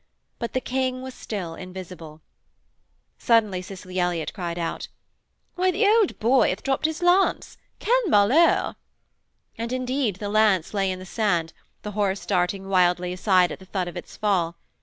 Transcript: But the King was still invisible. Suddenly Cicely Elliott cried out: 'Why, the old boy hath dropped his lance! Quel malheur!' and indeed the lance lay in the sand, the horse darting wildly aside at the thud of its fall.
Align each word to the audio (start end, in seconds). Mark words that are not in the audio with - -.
But 0.39 0.53
the 0.53 0.61
King 0.61 1.03
was 1.03 1.13
still 1.13 1.53
invisible. 1.53 2.21
Suddenly 3.19 3.61
Cicely 3.61 3.99
Elliott 3.99 4.33
cried 4.33 4.57
out: 4.57 4.87
'Why, 5.53 5.69
the 5.69 5.85
old 5.87 6.17
boy 6.17 6.49
hath 6.49 6.63
dropped 6.63 6.85
his 6.85 7.03
lance! 7.03 7.55
Quel 7.79 8.07
malheur!' 8.07 8.75
and 9.59 9.71
indeed 9.71 10.15
the 10.15 10.27
lance 10.29 10.73
lay 10.73 10.89
in 10.89 10.97
the 10.97 11.05
sand, 11.05 11.53
the 11.83 11.91
horse 11.91 12.25
darting 12.25 12.67
wildly 12.67 13.13
aside 13.13 13.51
at 13.51 13.59
the 13.59 13.65
thud 13.67 13.87
of 13.87 13.95
its 13.95 14.17
fall. 14.17 14.55